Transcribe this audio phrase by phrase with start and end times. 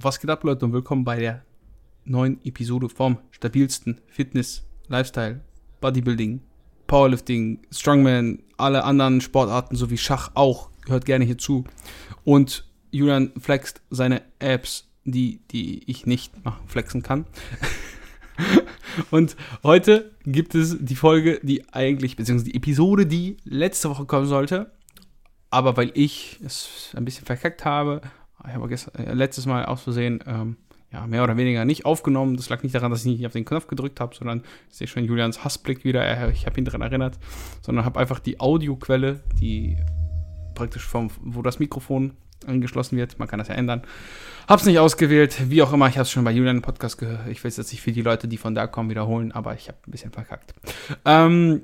[0.00, 1.42] Was geht ab, Leute, und willkommen bei der
[2.04, 5.40] neuen Episode vom stabilsten Fitness, Lifestyle,
[5.80, 6.40] Bodybuilding,
[6.86, 10.70] Powerlifting, Strongman, alle anderen Sportarten sowie Schach auch.
[10.86, 11.64] Hört gerne hier zu.
[12.22, 16.32] Und Julian flext seine Apps, die, die ich nicht
[16.68, 17.26] flexen kann.
[19.10, 19.34] Und
[19.64, 24.70] heute gibt es die Folge, die eigentlich, beziehungsweise die Episode, die letzte Woche kommen sollte.
[25.50, 28.00] Aber weil ich es ein bisschen verkackt habe,
[28.46, 30.56] ich habe gestern, äh, letztes Mal aus Versehen ähm,
[30.92, 32.36] ja, mehr oder weniger nicht aufgenommen.
[32.36, 34.86] Das lag nicht daran, dass ich nicht auf den Knopf gedrückt habe, sondern ich sehe
[34.86, 36.30] schon Julians Hassblick wieder.
[36.30, 37.18] Ich habe ihn daran erinnert,
[37.60, 39.76] sondern habe einfach die Audioquelle, die
[40.54, 42.12] praktisch vom, wo das Mikrofon
[42.46, 43.18] angeschlossen wird.
[43.18, 43.82] Man kann das ja ändern.
[44.48, 45.88] Hab's nicht ausgewählt, wie auch immer.
[45.88, 47.28] Ich habe es schon bei Julian im Podcast gehört.
[47.28, 49.68] Ich will es jetzt nicht für die Leute, die von da kommen, wiederholen, aber ich
[49.68, 50.54] habe ein bisschen verkackt.
[51.04, 51.62] Ähm,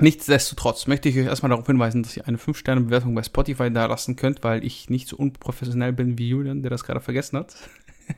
[0.00, 4.16] Nichtsdestotrotz möchte ich euch erstmal darauf hinweisen, dass ihr eine 5-Sterne-Bewertung bei Spotify da lassen
[4.16, 7.54] könnt, weil ich nicht so unprofessionell bin wie Julian, der das gerade vergessen hat.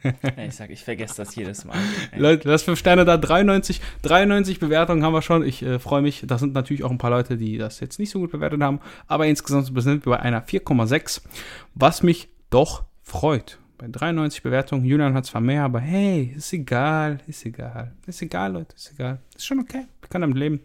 [0.37, 1.77] ich sag, ich vergesse das jedes Mal.
[2.17, 5.45] Leute, das 5 Sterne da, 93, 93 Bewertungen haben wir schon.
[5.45, 6.25] Ich äh, freue mich.
[6.27, 8.81] Da sind natürlich auch ein paar Leute, die das jetzt nicht so gut bewertet haben.
[9.07, 11.23] Aber insgesamt sind wir bei einer 4,6,
[11.75, 13.59] was mich doch freut.
[13.83, 14.85] Bei 93 Bewertungen.
[14.85, 17.97] Julian hat zwar mehr, aber hey, ist egal, ist egal.
[18.07, 19.19] Ist egal, Leute, ist egal.
[19.35, 19.87] Ist schon okay.
[20.05, 20.61] Ich kann damit leben.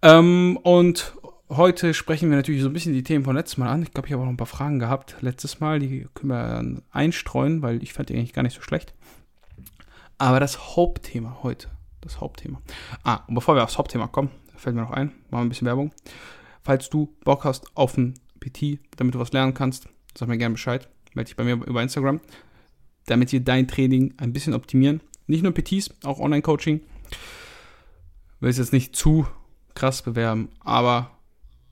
[0.00, 1.12] Ähm, und
[1.48, 3.82] heute sprechen wir natürlich so ein bisschen die Themen von letztes Mal an.
[3.82, 5.80] Ich glaube, ich habe auch noch ein paar Fragen gehabt letztes Mal.
[5.80, 8.94] Die können wir einstreuen, weil ich fand die eigentlich gar nicht so schlecht.
[10.16, 11.66] Aber das Hauptthema heute,
[12.00, 12.62] das Hauptthema.
[13.02, 15.66] Ah, und bevor wir aufs Hauptthema kommen, fällt mir noch ein, machen wir ein bisschen
[15.66, 15.90] Werbung.
[16.62, 20.52] Falls du Bock hast auf ein PT, damit du was lernen kannst, sag mir gerne
[20.52, 20.88] Bescheid.
[21.14, 22.20] Melde dich bei mir über Instagram,
[23.06, 25.00] damit wir dein Training ein bisschen optimieren.
[25.26, 26.80] Nicht nur PTs, auch Online-Coaching.
[28.40, 29.26] Will es jetzt nicht zu
[29.74, 31.10] krass bewerben, aber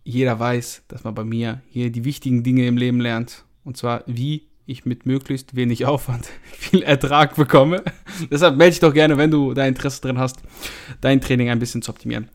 [0.04, 3.44] jeder weiß, dass man bei mir hier die wichtigen Dinge im Leben lernt.
[3.64, 7.82] Und zwar, wie ich mit möglichst wenig Aufwand viel Ertrag bekomme.
[8.30, 10.42] Deshalb melde dich doch gerne, wenn du da Interesse drin hast,
[11.00, 12.28] dein Training ein bisschen zu optimieren.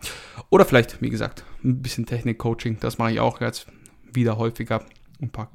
[0.50, 2.78] Oder vielleicht, wie gesagt, ein bisschen Technik-Coaching.
[2.80, 3.68] Das mache ich auch jetzt
[4.12, 4.84] wieder häufiger.
[5.22, 5.52] Ein paar,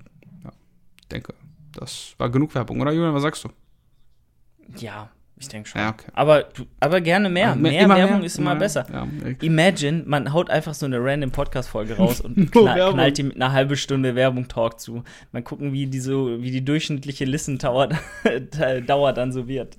[1.09, 1.35] denke,
[1.73, 3.15] das war genug Werbung, oder Julian?
[3.15, 3.51] Was sagst du?
[4.77, 5.11] Ja,
[5.41, 5.81] ich denke schon.
[5.81, 6.11] Ja, okay.
[6.15, 6.47] aber,
[6.81, 7.55] aber gerne mehr.
[7.55, 8.87] Mehr, mehr Werbung mehr, ist immer, immer besser.
[8.93, 9.07] Ja,
[9.41, 13.53] Imagine, man haut einfach so eine random Podcast-Folge raus und knall, knallt die mit einer
[13.53, 15.05] halben Stunde Werbung-Talk zu.
[15.33, 17.89] Mal gucken, wie die, so, wie die durchschnittliche Listen-Dauer
[19.13, 19.77] dann so wird.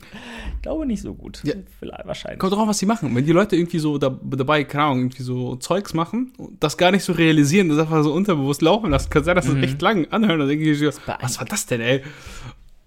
[0.56, 1.42] Ich glaube nicht so gut.
[1.44, 1.56] Ja.
[1.80, 2.40] Vielleicht, wahrscheinlich.
[2.40, 3.14] Kommt drauf, was sie machen.
[3.16, 6.78] Wenn die Leute irgendwie so da, dabei, keine Ahnung, irgendwie so Zeugs machen und das
[6.78, 9.64] gar nicht so realisieren, das einfach so unterbewusst laufen lassen, kann sein, dass das mhm.
[9.64, 10.40] echt lang anhören.
[10.40, 12.04] Dann denke ich, was war das denn, ey?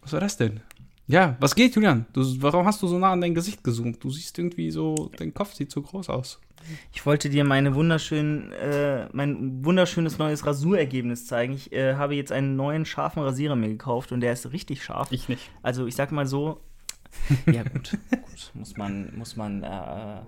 [0.01, 0.61] Was war das denn?
[1.07, 2.07] Ja, was geht, Julian?
[2.13, 4.03] Du, warum hast du so nah an dein Gesicht gezoomt?
[4.03, 6.41] Du siehst irgendwie so, dein Kopf sieht so groß aus.
[6.93, 11.55] Ich wollte dir meine wunderschön, äh, mein wunderschönes neues Rasurergebnis zeigen.
[11.55, 15.11] Ich äh, habe jetzt einen neuen scharfen Rasierer mir gekauft und der ist richtig scharf.
[15.11, 15.51] Ich nicht.
[15.63, 16.61] Also ich sag mal so,
[17.47, 20.23] ja gut, gut muss man, muss man äh,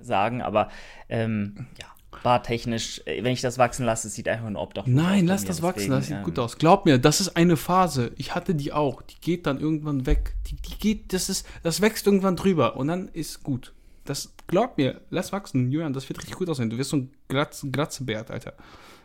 [0.00, 0.70] sagen, aber
[1.08, 1.86] ähm, ja,
[2.22, 5.90] bartechnisch, äh, wenn ich das wachsen lasse, sieht einfach nur obdachlos Nein, lass das wachsen,
[5.90, 6.58] das sieht ähm, gut aus.
[6.58, 8.12] Glaub mir, das ist eine Phase.
[8.16, 9.02] Ich hatte die auch.
[9.02, 10.34] Die geht dann irgendwann weg.
[10.46, 13.72] Die, die geht, das ist, das wächst irgendwann drüber und dann ist gut.
[14.04, 16.70] Das, glaub mir, lass wachsen, Julian, das wird richtig gut aussehen.
[16.70, 18.52] Du wirst so ein Glatz, Glatzebärt, Alter.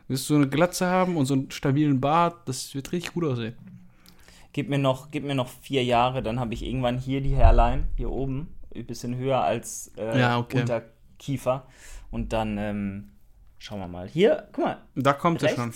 [0.07, 3.23] Du wirst so eine Glatze haben und so einen stabilen Bart, das wird richtig gut
[3.23, 3.55] aussehen.
[4.53, 7.87] Gib mir noch, gib mir noch vier Jahre, dann habe ich irgendwann hier die Hairline,
[7.95, 10.61] hier oben, ein bisschen höher als äh, ja, okay.
[10.61, 11.65] Unterkiefer.
[12.11, 13.09] Und dann ähm,
[13.57, 14.07] schauen wir mal.
[14.07, 14.77] Hier, guck mal.
[14.95, 15.73] Da kommt es schon.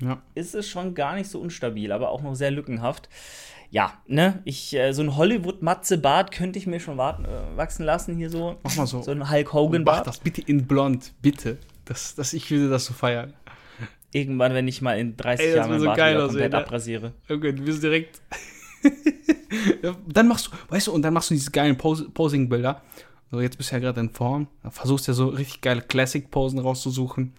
[0.00, 0.22] Ja.
[0.34, 3.08] Ist es schon gar nicht so unstabil, aber auch noch sehr lückenhaft.
[3.70, 8.16] Ja, ne, ich, äh, so ein Hollywood-Matze-Bart könnte ich mir schon warten, äh, wachsen lassen,
[8.16, 8.56] hier so.
[8.64, 9.00] Mach mal so.
[9.02, 9.98] So ein Hulk Hogan-Bart.
[9.98, 11.58] Mach das bitte in blond, bitte.
[11.84, 13.34] Das, das, ich würde das so feiern.
[14.12, 16.58] Irgendwann, wenn ich mal in 30 Ey, Jahren mein so Bart wieder komplett ne?
[16.58, 17.12] abrasiere.
[17.28, 18.20] Okay, du bist direkt.
[20.08, 22.82] dann machst du, weißt du, und dann machst du diese geilen Pos Posing-Bilder
[23.30, 24.48] so, jetzt bist du ja gerade in Form.
[24.70, 27.32] Versuchst ja so richtig geile Classic-Posen rauszusuchen.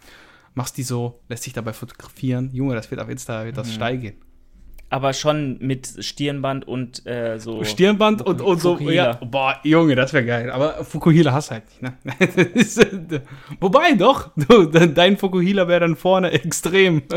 [0.54, 2.50] Machst die so, lässt dich dabei fotografieren.
[2.54, 3.74] Junge, das wird auf Insta wird das mhm.
[3.74, 4.14] steigen.
[4.90, 7.64] Aber schon mit Stirnband und äh, so.
[7.64, 8.78] Stirnband und, und so.
[8.80, 10.52] Ja, boah, Junge, das wäre geil.
[10.52, 13.22] Aber Fukuhila hast du halt nicht, ne?
[13.62, 14.32] Wobei, doch.
[14.36, 17.04] Du, dein Fukuhila wäre dann vorne extrem.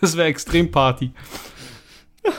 [0.00, 1.10] Das wäre extrem Party.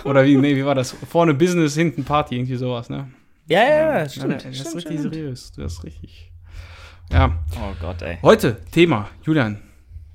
[0.06, 0.92] Oder wie, nee, wie war das?
[0.92, 3.10] Vorne Business, hinten Party, irgendwie sowas, ne?
[3.48, 4.44] Ja, ja, ja, stimmt.
[4.44, 5.14] Ja, das ist richtig stimmt.
[5.14, 5.52] seriös.
[5.52, 6.32] Du hast richtig.
[7.12, 7.38] Ja.
[7.56, 8.18] Oh Gott, ey.
[8.24, 9.62] Heute Thema, Julian.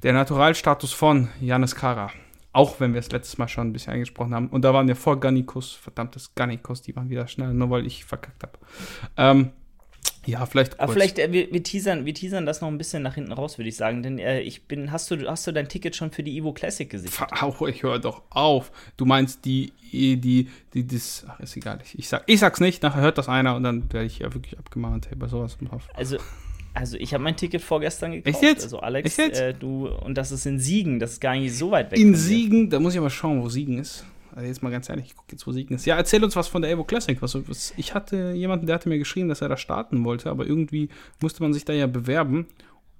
[0.02, 2.10] Der Naturalstatus von Janis Kara.
[2.52, 4.48] Auch wenn wir es letztes Mal schon ein bisschen angesprochen haben.
[4.48, 8.04] Und da waren wir vor Gannikus, verdammtes Gannikus, die waren wieder schnell, nur weil ich
[8.04, 8.58] verkackt habe.
[9.16, 9.52] Ähm,
[10.26, 10.82] Ja, vielleicht kurz.
[10.82, 13.58] Aber vielleicht, äh, wir, wir, teasern, wir teasern das noch ein bisschen nach hinten raus,
[13.58, 14.02] würde ich sagen.
[14.02, 16.88] Denn äh, ich bin, hast du, hast du dein Ticket schon für die Evo Classic
[16.88, 17.32] gesichert?
[17.42, 18.70] Auch, ich höre doch auf.
[18.96, 21.78] Du meinst die, die, die, das, ach, ist egal.
[21.84, 24.32] Ich, ich, sag, ich sag's nicht, nachher hört das einer und dann werde ich ja
[24.34, 25.82] wirklich abgemahnt, hey, bei sowas Haus.
[25.94, 26.18] Also,
[26.74, 28.34] also ich habe mein Ticket vorgestern gekauft.
[28.34, 28.64] Echt jetzt?
[28.64, 29.40] Also Alex, Echt jetzt?
[29.40, 31.98] Äh, du, und das ist in Siegen, das ist gar nicht so weit weg.
[31.98, 34.04] In Siegen, da muss ich mal schauen, wo Siegen ist.
[34.34, 35.86] Also jetzt mal ganz ehrlich, ich gucke jetzt, wo Siegen ist.
[35.86, 37.20] Ja, erzähl uns was von der Evo Classic.
[37.22, 40.46] Was, was, ich hatte jemanden, der hatte mir geschrieben, dass er da starten wollte, aber
[40.46, 40.88] irgendwie
[41.20, 42.46] musste man sich da ja bewerben.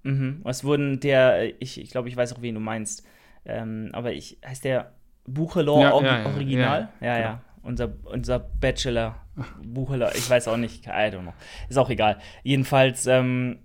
[0.03, 0.43] Mhm.
[0.45, 3.07] Es wurden der, ich, ich glaube, ich weiß auch, wen du meinst.
[3.45, 4.93] Ähm, aber ich, heißt der
[5.27, 6.89] Buchelor ja, ja, Original?
[7.01, 7.21] Ja, ja.
[7.21, 7.43] ja.
[7.63, 9.17] Unser, unser Bachelor
[9.63, 11.35] Bucheler, ich weiß auch nicht, I don't know.
[11.69, 12.19] Ist auch egal.
[12.43, 13.59] Jedenfalls ähm,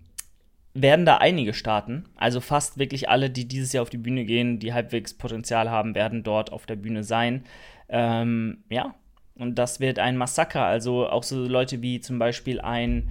[0.76, 2.06] werden da einige starten.
[2.18, 5.96] Also fast wirklich alle, die dieses Jahr auf die Bühne gehen, die halbwegs Potenzial haben,
[5.96, 7.46] werden dort auf der Bühne sein.
[7.88, 8.94] Ähm, ja,
[9.36, 10.64] und das wird ein Massaker.
[10.64, 13.10] Also auch so Leute wie zum Beispiel ein,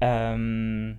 [0.00, 0.96] ähm,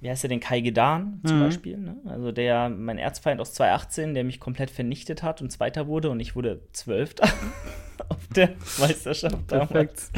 [0.00, 1.42] wie heißt der denn, Kai Gedan zum mhm.
[1.44, 1.76] Beispiel.
[1.76, 1.96] Ne?
[2.06, 6.18] Also der, mein Erzfeind aus 2018, der mich komplett vernichtet hat und Zweiter wurde und
[6.18, 7.28] ich wurde Zwölfter
[8.10, 10.12] auf der Meisterschaft damals.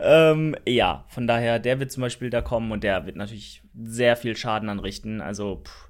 [0.00, 4.16] Ähm, ja, von daher, der wird zum Beispiel da kommen und der wird natürlich sehr
[4.16, 5.20] viel Schaden anrichten.
[5.20, 5.88] Also, pff,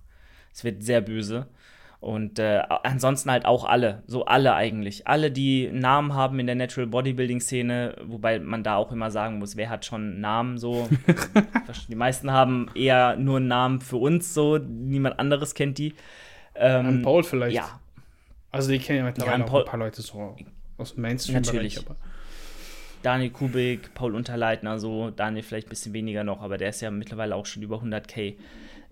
[0.52, 1.48] es wird sehr böse.
[2.00, 5.08] Und äh, ansonsten halt auch alle, so alle eigentlich.
[5.08, 9.40] Alle, die Namen haben in der Natural Bodybuilding Szene, wobei man da auch immer sagen
[9.40, 10.88] muss, wer hat schon Namen so.
[11.88, 15.94] die meisten haben eher nur einen Namen für uns so, niemand anderes kennt die.
[16.54, 17.56] Ähm, An Paul vielleicht.
[17.56, 17.80] Ja.
[18.52, 20.36] Also die kennen ja mittlerweile ja, auch ein paar Leute so
[20.78, 21.80] aus dem Mainstream-Bereich.
[23.02, 26.90] Daniel Kubik, Paul Unterleitner, so Daniel vielleicht ein bisschen weniger noch, aber der ist ja
[26.90, 28.34] mittlerweile auch schon über 100k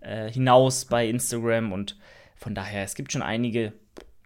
[0.00, 1.96] äh, hinaus bei Instagram und
[2.36, 3.72] von daher, es gibt schon einige,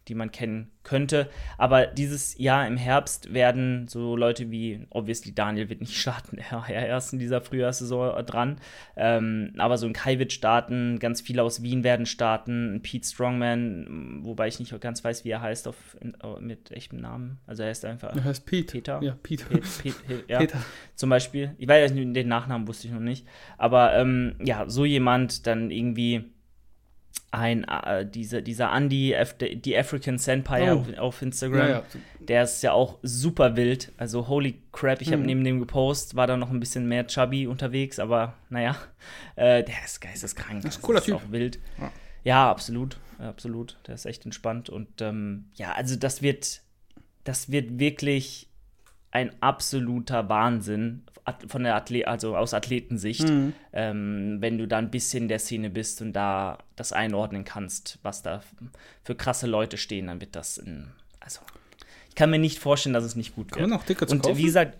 [0.08, 1.28] die man kennen könnte.
[1.58, 6.64] Aber dieses Jahr im Herbst werden so Leute wie, obviously Daniel wird nicht starten, er,
[6.68, 8.58] er erst in dieser Frühjahrssaison dran.
[8.96, 13.06] Ähm, aber so ein Kai wird starten, ganz viele aus Wien werden starten, ein Pete
[13.06, 15.76] Strongman, wobei ich nicht ganz weiß, wie er heißt auf,
[16.40, 17.38] mit echtem Namen.
[17.46, 18.14] Also er heißt einfach.
[18.16, 18.72] Er heißt Pete.
[18.72, 19.00] Peter.
[19.02, 19.46] Ja, Peter.
[19.46, 20.38] Pete, Pete, Pete, ja.
[20.38, 20.58] Peter.
[20.94, 21.54] Zum Beispiel.
[21.58, 23.26] Ich weiß den Nachnamen wusste ich noch nicht.
[23.58, 26.30] Aber ähm, ja, so jemand dann irgendwie
[27.32, 30.78] ein äh, diese, dieser Andy, die African Senpai oh.
[30.78, 31.84] auf, auf, Instagram, ja, ja.
[32.18, 33.92] der ist ja auch super wild.
[33.96, 35.12] Also holy crap, ich mhm.
[35.12, 38.76] habe neben dem gepostet, war da noch ein bisschen mehr chubby unterwegs, aber naja,
[39.36, 40.62] äh, der ist geisteskrank.
[40.62, 41.22] Das ist ein cooler das ist Typ.
[41.22, 41.58] auch wild.
[41.78, 41.92] Ja.
[42.24, 43.78] ja, absolut, absolut.
[43.86, 46.62] Der ist echt entspannt und ähm, ja, also das wird,
[47.22, 48.48] das wird wirklich
[49.12, 51.04] ein absoluter Wahnsinn
[51.46, 53.52] von der Athlet, also aus Athletensicht, mhm.
[53.72, 57.98] ähm, wenn du da ein bisschen in der Szene bist und da das einordnen kannst,
[58.02, 58.42] was da
[59.04, 60.88] für krasse Leute stehen, dann wird das in,
[61.20, 61.40] also
[62.08, 63.60] ich kann mir nicht vorstellen, dass es nicht gut wird.
[63.60, 64.38] Kann man auch Tickets und kaufen?
[64.38, 64.76] wie gesagt,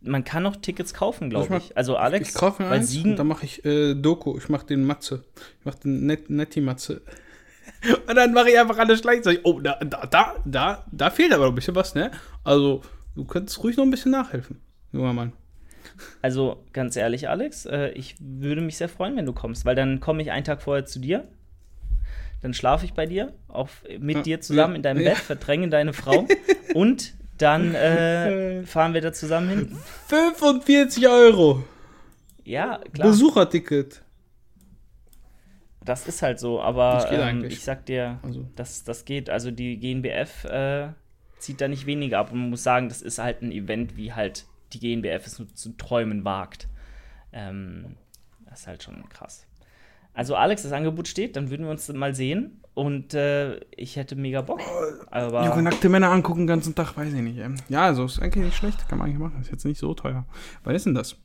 [0.00, 1.76] man kann auch Tickets kaufen, glaube ich.
[1.76, 4.36] Also Alex, ich kaufe mir eins Siegen, und dann mache ich äh, Doku.
[4.36, 5.24] Ich mache den Matze.
[5.60, 7.00] Ich mache den Net Netti Matze.
[8.06, 9.40] und dann mache ich einfach alles gleichzeitig.
[9.44, 12.10] Oh, da, da, da, da, da fehlt aber noch ein bisschen was, ne?
[12.42, 12.82] Also
[13.14, 14.60] Du könntest ruhig noch ein bisschen nachhelfen,
[14.92, 15.32] junger Mann.
[16.22, 20.00] Also ganz ehrlich, Alex, äh, ich würde mich sehr freuen, wenn du kommst, weil dann
[20.00, 21.28] komme ich einen Tag vorher zu dir.
[22.42, 25.10] Dann schlafe ich bei dir, auf, mit ja, dir zusammen in deinem ja.
[25.10, 26.26] Bett, verdränge deine Frau
[26.74, 29.78] und dann äh, fahren wir da zusammen hin.
[30.08, 31.64] 45 Euro.
[32.44, 33.08] Ja, klar.
[33.08, 34.02] Besucherticket.
[35.84, 38.46] Das ist halt so, aber ähm, ich sag dir, also.
[38.56, 39.28] das, das geht.
[39.28, 40.88] Also die GNBF äh,
[41.38, 42.32] zieht da nicht weniger ab.
[42.32, 45.52] Und man muss sagen, das ist halt ein Event, wie halt die GNBF es nur
[45.54, 46.68] zu träumen wagt.
[47.32, 47.96] Ähm,
[48.46, 49.46] das ist halt schon krass.
[50.12, 52.60] Also, Alex, das Angebot steht, dann würden wir uns mal sehen.
[52.74, 54.60] Und äh, ich hätte mega Bock.
[55.10, 57.38] Aber Junge, nackte Männer angucken den ganzen Tag, weiß ich nicht.
[57.38, 57.50] Ey.
[57.68, 59.40] Ja, also ist eigentlich nicht schlecht, kann man eigentlich machen.
[59.40, 60.24] Ist jetzt nicht so teuer.
[60.64, 61.16] Wann ist denn das?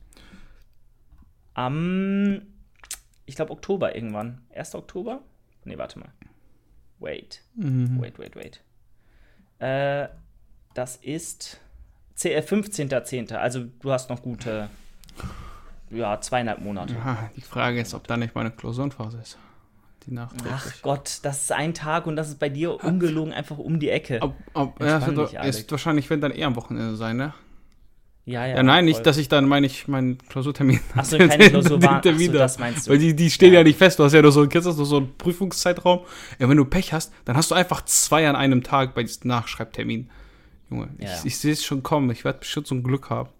[1.54, 2.42] Am,
[3.26, 4.42] ich glaube, Oktober irgendwann.
[4.54, 4.76] 1.
[4.76, 5.22] Oktober?
[5.64, 6.12] Nee, warte mal.
[7.00, 7.42] Wait.
[7.54, 8.00] Mhm.
[8.00, 8.62] Wait, wait, wait.
[9.58, 10.08] Äh,
[10.74, 11.60] das ist
[12.28, 13.32] 15.10.
[13.32, 14.68] Äh, also du hast noch gute
[15.90, 16.94] ja, zweieinhalb Monate.
[16.94, 19.38] Ja, die Frage ist, ob da nicht meine Klausurenphase ist.
[20.06, 23.78] Die Ach Gott, das ist ein Tag und das ist bei dir ungelogen einfach um
[23.78, 24.18] die Ecke.
[24.22, 27.34] Ob, ob, ja, wird, ist wahrscheinlich, wenn dann eher am Wochenende sein, ne?
[28.24, 28.56] Ja, ja.
[28.56, 30.80] ja nein, nicht, dass ich dann meine ich meinen Klausurtermin.
[30.94, 32.04] Achso, keine Klausur war.
[32.04, 32.92] Achso, das meinst du.
[32.92, 33.60] Weil die, die stehen ja.
[33.60, 33.64] ja.
[33.64, 33.98] nicht fest.
[33.98, 36.00] Du hast ja nur so, kennst du so einen Prüfungszeitraum.
[36.38, 39.28] Ja, wenn du Pech hast, dann hast du einfach zwei an einem Tag bei diesem
[39.28, 40.08] Nachschreibtermin.
[40.70, 41.14] Junge, ja.
[41.14, 42.10] ich, ich sehe es schon kommen.
[42.10, 43.30] Ich werde bestimmt so ein Glück haben.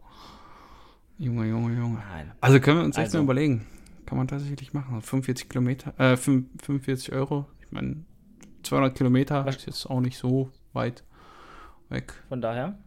[1.18, 2.02] Junge, Junge, Junge.
[2.12, 2.32] Nein.
[2.40, 3.18] Also können wir uns echt also.
[3.18, 3.66] mal überlegen.
[4.06, 5.00] Kann man tatsächlich machen.
[5.00, 7.46] 45 Kilometer, äh, 45 Euro.
[7.60, 8.04] Ich meine,
[8.62, 11.04] 200 Kilometer ist jetzt auch nicht so weit
[11.88, 12.12] weg.
[12.28, 12.78] Von daher?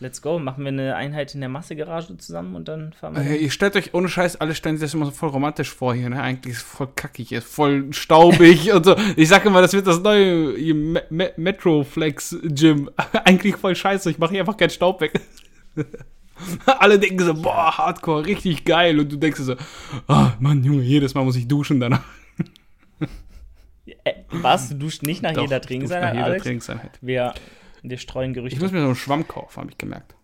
[0.00, 0.38] Let's go.
[0.38, 3.22] Machen wir eine Einheit in der Massegarage zusammen und dann fahren wir.
[3.22, 5.94] Äh, ihr stellt euch ohne Scheiß, alle stellen sich das immer so voll romantisch vor
[5.94, 6.20] hier, ne?
[6.20, 8.96] Eigentlich ist es voll kackig, ist voll staubig und so.
[9.16, 12.90] Ich sage immer, das wird das neue Me Me Metroflex Gym.
[13.24, 15.12] Eigentlich voll scheiße, ich mache hier einfach keinen Staub weg.
[16.66, 18.98] alle denken so, boah, Hardcore, richtig geil.
[18.98, 19.54] Und du denkst so,
[20.08, 22.04] oh Mann, Junge, jedes Mal muss ich duschen danach.
[24.04, 24.70] Äh, was?
[24.70, 26.14] Du duschst nicht nach Doch, jeder Trainingseinheit?
[26.14, 26.42] Nach jeder Alex?
[26.42, 26.98] Trainingseinheit.
[27.00, 27.34] Wir,
[27.84, 28.56] wir streuen Gerüchte.
[28.56, 30.14] Ich muss mir so einen Schwamm kaufen, habe ich gemerkt.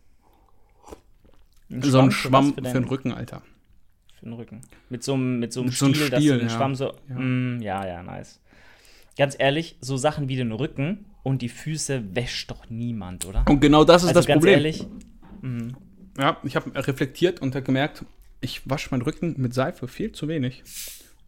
[1.70, 3.42] Ein so ein Schwamm für, für, den Rücken, Alter.
[4.18, 4.62] Für den Rücken.
[4.88, 6.54] Mit so einem, mit so einem Stiel, so Stiel, dass du den ja.
[6.54, 6.94] Schwamm so.
[7.08, 7.14] Ja.
[7.16, 8.40] Mm, ja, ja, nice.
[9.16, 13.44] Ganz ehrlich, so Sachen wie den Rücken und die Füße wäscht doch niemand, oder?
[13.48, 14.54] Und genau das ist also das ganz Problem.
[14.54, 14.86] Ehrlich,
[15.42, 15.68] mm.
[16.18, 18.04] Ja, ich habe reflektiert und habe gemerkt,
[18.40, 20.64] ich wasche meinen Rücken mit Seife viel zu wenig.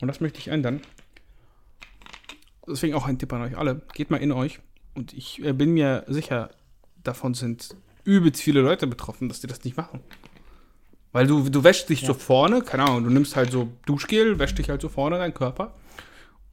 [0.00, 0.80] Und das möchte ich ändern.
[2.66, 3.82] Deswegen auch ein Tipp an euch alle.
[3.92, 4.60] Geht mal in euch.
[4.94, 6.50] Und ich äh, bin mir sicher,
[7.02, 10.00] davon sind übelst viele Leute betroffen, dass die das nicht machen.
[11.12, 12.08] Weil du, du wäschst dich ja.
[12.08, 15.34] so vorne, keine Ahnung, du nimmst halt so Duschgel, wäschst dich halt so vorne deinen
[15.34, 15.74] Körper.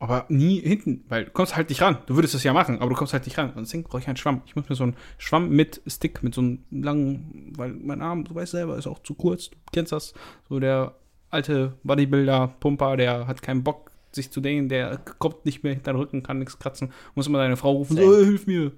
[0.02, 1.98] Aber nie hinten, weil du kommst halt nicht ran.
[2.06, 3.50] Du würdest es ja machen, aber du kommst halt nicht ran.
[3.50, 4.42] Und deswegen brauche ich einen Schwamm.
[4.46, 8.24] Ich muss mir so einen Schwamm mit Stick, mit so einem langen, weil mein Arm,
[8.24, 9.50] du weißt selber, ist auch zu kurz.
[9.50, 10.14] Du kennst das.
[10.48, 10.96] So der
[11.30, 15.94] alte Bodybuilder, Pumper, der hat keinen Bock, sich zu dehnen, der kommt nicht mehr hinter
[15.94, 16.92] den Rücken, kann nichts kratzen.
[17.16, 18.72] Muss immer deine Frau rufen, so, hilf mir.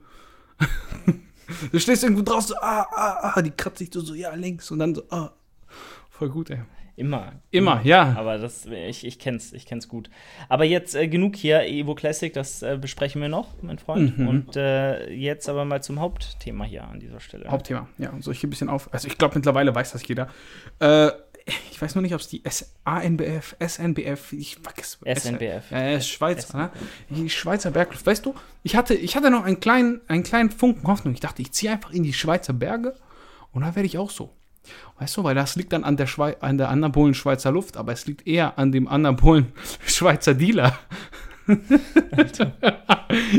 [1.72, 4.72] du stehst irgendwo draußen, ah, ah, ah, die kratzt sich so, so, ja, links.
[4.72, 5.32] Und dann so, ah.
[6.10, 6.60] Voll gut, ey.
[7.02, 7.32] Immer.
[7.50, 8.14] Immer, ja.
[8.18, 10.10] Aber das, ich, ich kenn's, ich kenn's gut.
[10.50, 14.20] Aber jetzt äh, genug hier, Evo Classic, das äh, besprechen wir noch, mein Freund.
[14.20, 14.28] Mhm.
[14.28, 17.50] Und äh, jetzt aber mal zum Hauptthema hier an dieser Stelle.
[17.50, 18.14] Hauptthema, ja.
[18.20, 18.94] Soll ich hier ein bisschen auf.
[18.94, 20.28] Also ich glaube, mittlerweile weiß das jeder.
[20.80, 21.10] Äh,
[21.72, 24.98] ich weiß noch nicht, ob es die S ANBF, SNBF, ich vergesse.
[25.04, 25.72] SNBF.
[25.72, 26.70] Ja, äh, Schweizer, ne?
[27.10, 28.06] Die Schweizer Bergluft.
[28.06, 31.14] Weißt du, ich hatte, ich hatte noch einen kleinen, einen kleinen Funken Hoffnung.
[31.14, 32.96] Ich dachte, ich ziehe einfach in die Schweizer Berge
[33.52, 34.32] und dann werde ich auch so.
[35.00, 37.92] Weißt du, weil das liegt dann an der, Schwei an der anabolen Schweizer Luft, aber
[37.92, 39.52] es liegt eher an dem anabolen
[39.86, 40.78] Schweizer Dealer.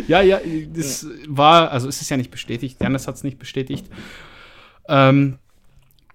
[0.08, 0.40] ja, ja,
[0.74, 2.78] das war, also es ist ja nicht bestätigt.
[2.80, 3.86] Janis hat es nicht bestätigt.
[4.88, 5.38] Ähm,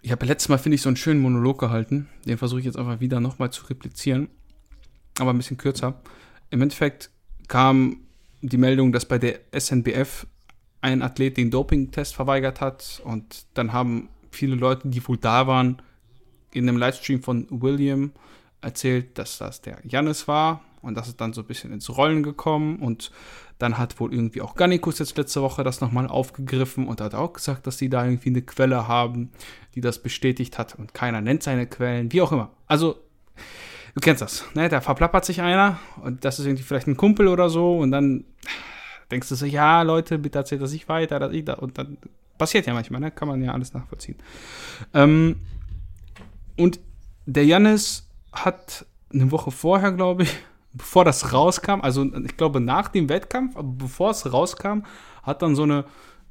[0.07, 2.07] ich habe letztes Mal, finde ich, so einen schönen Monolog gehalten.
[2.23, 4.29] Den versuche ich jetzt einfach wieder nochmal zu replizieren.
[5.19, 5.99] Aber ein bisschen kürzer.
[6.49, 7.09] Im Endeffekt
[7.49, 7.97] kam
[8.41, 10.25] die Meldung, dass bei der SNBF
[10.79, 13.01] ein Athlet den Doping-Test verweigert hat.
[13.03, 15.81] Und dann haben viele Leute, die wohl da waren,
[16.53, 18.13] in einem Livestream von William
[18.61, 20.63] erzählt, dass das der Jannis war.
[20.87, 22.77] Und das ist dann so ein bisschen ins Rollen gekommen.
[22.77, 23.11] Und
[23.59, 27.33] dann hat wohl irgendwie auch Gannikus jetzt letzte Woche das nochmal aufgegriffen und hat auch
[27.33, 29.31] gesagt, dass sie da irgendwie eine Quelle haben,
[29.75, 30.75] die das bestätigt hat.
[30.75, 32.51] Und keiner nennt seine Quellen, wie auch immer.
[32.67, 32.97] Also,
[33.95, 34.69] du kennst das, ne?
[34.69, 37.77] Da verplappert sich einer und das ist irgendwie vielleicht ein Kumpel oder so.
[37.77, 38.25] Und dann
[39.11, 41.53] denkst du so, ja, Leute, bitte erzählt das nicht weiter, dass ich da.
[41.55, 41.97] Und dann
[42.37, 43.11] passiert ja manchmal, ne?
[43.11, 44.17] Kann man ja alles nachvollziehen.
[44.93, 45.41] Ähm,
[46.57, 46.79] und
[47.25, 50.33] der Jannis hat eine Woche vorher, glaube ich,
[50.77, 54.83] bevor das rauskam, also ich glaube nach dem Wettkampf, aber bevor es rauskam,
[55.23, 55.85] hat dann so eine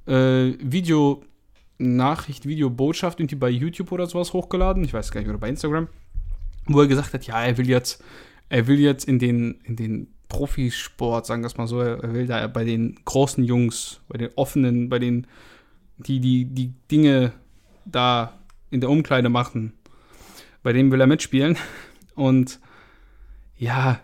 [0.07, 5.49] äh, Video-Nachricht, Videobotschaft irgendwie bei YouTube oder sowas hochgeladen, ich weiß gar nicht, oder bei
[5.49, 5.89] Instagram,
[6.67, 8.03] wo er gesagt hat, ja, er will jetzt,
[8.49, 12.27] er will jetzt in den, in den Profisport, sagen wir es mal so, er will
[12.27, 15.27] da bei den großen Jungs, bei den offenen, bei den,
[15.99, 17.33] die, die, die Dinge
[17.85, 18.39] da
[18.71, 19.73] in der Umkleide machen,
[20.63, 21.57] bei denen will er mitspielen.
[22.15, 22.59] Und
[23.57, 24.01] ja,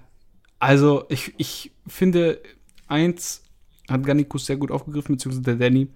[0.63, 2.41] also, ich, ich finde,
[2.87, 3.43] eins
[3.91, 5.89] hat Gannikus sehr gut aufgegriffen, beziehungsweise der Danny.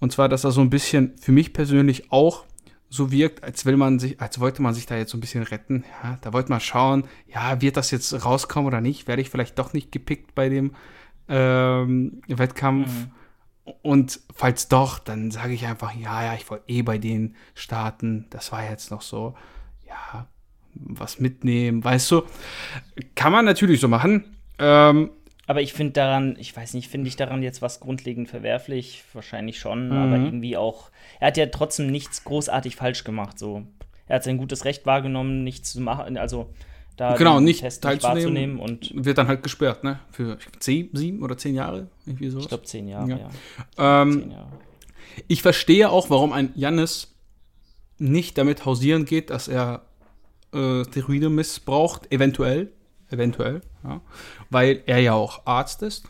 [0.00, 2.46] Und zwar, dass er so ein bisschen für mich persönlich auch
[2.88, 5.42] so wirkt, als will man sich, als wollte man sich da jetzt so ein bisschen
[5.42, 5.84] retten.
[6.02, 9.08] Ja, da wollte man schauen, ja, wird das jetzt rauskommen oder nicht?
[9.08, 10.74] Werde ich vielleicht doch nicht gepickt bei dem
[11.28, 12.88] ähm, Wettkampf?
[12.88, 13.74] Mhm.
[13.82, 18.24] Und falls doch, dann sage ich einfach, ja, ja, ich wollte eh bei denen starten.
[18.30, 19.34] Das war jetzt noch so,
[19.86, 20.26] ja,
[20.80, 22.22] was mitnehmen, weißt du?
[23.14, 24.24] Kann man natürlich so machen.
[24.58, 25.10] Ähm,
[25.46, 29.04] aber ich finde daran, ich weiß nicht, finde ich daran jetzt was grundlegend verwerflich?
[29.14, 29.96] Wahrscheinlich schon, mhm.
[29.96, 30.90] aber irgendwie auch.
[31.20, 33.38] Er hat ja trotzdem nichts großartig falsch gemacht.
[33.38, 33.66] So,
[34.06, 36.50] er hat sein gutes Recht wahrgenommen, nichts zu machen, also
[36.98, 40.00] da genau, nicht Test teilzunehmen nicht und wird dann halt gesperrt, ne?
[40.10, 42.40] Für zehn, sieben oder zehn Jahre, irgendwie so.
[42.40, 43.30] Ich glaube zehn Jahre, ja.
[43.78, 44.02] ja.
[44.02, 44.52] Ähm, zehn Jahre.
[45.28, 47.14] Ich verstehe auch, warum ein Jannis
[47.98, 49.82] nicht damit hausieren geht, dass er
[50.52, 52.72] äh, Steroide missbraucht, eventuell,
[53.10, 54.00] eventuell, ja,
[54.50, 56.08] weil er ja auch Arzt ist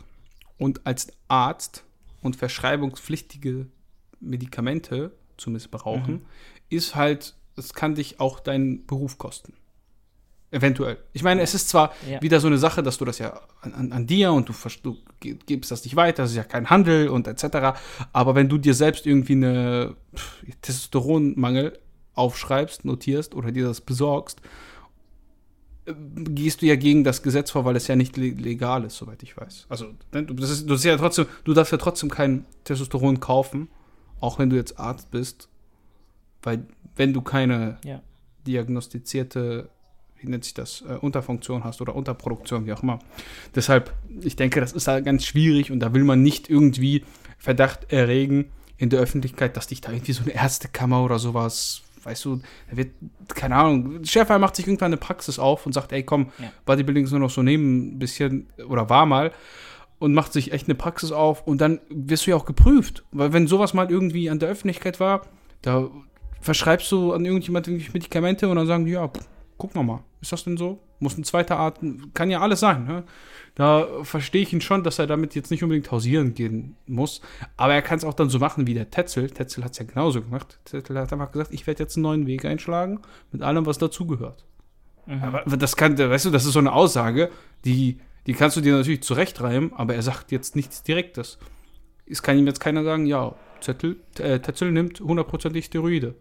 [0.58, 1.84] und als Arzt
[2.22, 3.66] und verschreibungspflichtige
[4.20, 6.26] Medikamente zu missbrauchen, mhm.
[6.68, 9.54] ist halt, das kann dich auch deinen Beruf kosten.
[10.50, 10.96] Eventuell.
[11.12, 12.22] Ich meine, es ist zwar ja.
[12.22, 14.96] wieder so eine Sache, dass du das ja an, an, an dir und du, du,
[15.20, 17.78] gibst das nicht weiter, das ist ja kein Handel und etc.
[18.14, 19.94] Aber wenn du dir selbst irgendwie eine
[20.62, 21.78] Testosteronmangel
[22.18, 24.40] aufschreibst, notierst oder dir das besorgst,
[25.86, 29.36] gehst du ja gegen das Gesetz vor, weil es ja nicht legal ist, soweit ich
[29.36, 29.66] weiß.
[29.70, 33.68] Also, ne, das ist, das ist ja trotzdem, du darfst ja trotzdem kein Testosteron kaufen,
[34.20, 35.48] auch wenn du jetzt Arzt bist,
[36.42, 38.02] weil wenn du keine ja.
[38.46, 39.70] diagnostizierte
[40.20, 42.98] wie nennt sich das, äh, Unterfunktion hast oder Unterproduktion, wie auch immer.
[43.54, 47.04] Deshalb, ich denke, das ist halt ganz schwierig und da will man nicht irgendwie
[47.38, 52.24] Verdacht erregen in der Öffentlichkeit, dass dich da irgendwie so eine Ärztekammer oder sowas, weißt
[52.24, 52.40] du,
[52.70, 52.90] da wird,
[53.34, 56.50] keine Ahnung, Schäfer macht sich irgendwann eine Praxis auf und sagt, ey komm, ja.
[56.64, 59.32] Bodybuilding ist nur noch so neben ein bisschen, oder war mal,
[59.98, 63.04] und macht sich echt eine Praxis auf und dann wirst du ja auch geprüft.
[63.10, 65.26] Weil wenn sowas mal irgendwie an der Öffentlichkeit war,
[65.62, 65.90] da
[66.40, 69.10] verschreibst du an irgendjemand Medikamente und dann sagen die, ja,
[69.56, 70.04] gucken wir mal.
[70.20, 70.80] Ist das denn so?
[70.98, 71.78] Muss ein zweiter Art,
[72.12, 72.84] kann ja alles sein.
[72.84, 73.04] Ne?
[73.54, 77.20] Da verstehe ich ihn schon, dass er damit jetzt nicht unbedingt hausieren gehen muss.
[77.56, 79.30] Aber er kann es auch dann so machen wie der Tetzel.
[79.30, 80.58] Tetzel hat es ja genauso gemacht.
[80.64, 84.44] Tetzel hat einfach gesagt, ich werde jetzt einen neuen Weg einschlagen mit allem, was dazugehört.
[85.06, 85.22] Mhm.
[85.22, 87.30] Aber das kann, weißt du, das ist so eine Aussage,
[87.64, 91.38] die, die kannst du dir natürlich zurechtreimen, aber er sagt jetzt nichts Direktes.
[92.06, 96.14] Es kann ihm jetzt keiner sagen, ja, Zettel, äh, Tetzel nimmt hundertprozentig Steroide.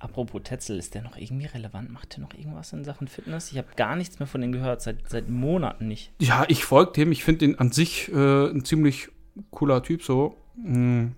[0.00, 1.92] Apropos Tetzel, ist der noch irgendwie relevant?
[1.92, 3.52] Macht der noch irgendwas in Sachen Fitness?
[3.52, 6.10] Ich habe gar nichts mehr von dem gehört, seit, seit Monaten nicht.
[6.18, 7.12] Ja, ich folge dem.
[7.12, 9.10] Ich finde ihn an sich äh, ein ziemlich
[9.50, 10.36] cooler Typ so.
[10.56, 11.12] Mhm.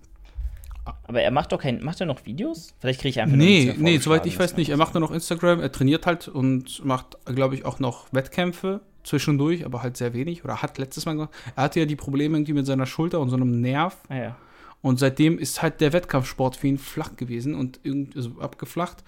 [1.05, 2.75] Aber er macht doch kein, macht er noch Videos?
[2.79, 4.69] Vielleicht kriege ich einfach Nee, nee, soweit ich weiß nicht.
[4.69, 8.81] Er macht nur noch Instagram, er trainiert halt und macht, glaube ich, auch noch Wettkämpfe
[9.03, 10.43] zwischendurch, aber halt sehr wenig.
[10.43, 11.31] Oder hat letztes Mal gemacht.
[11.55, 13.97] Er hatte ja die Probleme irgendwie mit seiner Schulter und so einem Nerv.
[14.09, 14.35] Ah, ja.
[14.83, 19.03] Und seitdem ist halt der Wettkampfsport für ihn flach gewesen und irgendwie also abgeflacht.